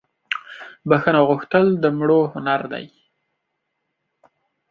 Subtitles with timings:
[0.89, 2.85] بخښنه غوښتل دمړو هنردي